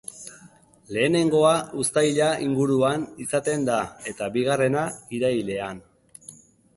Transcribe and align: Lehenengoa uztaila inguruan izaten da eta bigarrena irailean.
Lehenengoa 0.95 1.51
uztaila 1.83 2.29
inguruan 2.45 3.03
izaten 3.25 3.67
da 3.67 3.75
eta 4.13 4.31
bigarrena 4.39 4.87
irailean. 5.19 5.83